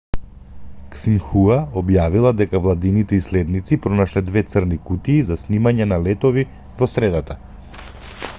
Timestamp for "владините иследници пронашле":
2.67-4.25